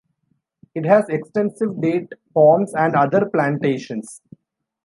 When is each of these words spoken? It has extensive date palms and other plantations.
It 0.73 0.83
has 0.87 1.07
extensive 1.09 1.79
date 1.79 2.11
palms 2.33 2.73
and 2.73 2.95
other 2.95 3.27
plantations. 3.29 4.19